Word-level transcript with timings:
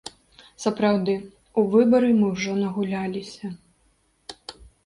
Сапраўды, 0.63 1.13
у 1.63 1.65
выбары 1.75 2.09
мы 2.21 2.31
ўжо 2.39 2.57
нагуляліся. 2.63 3.47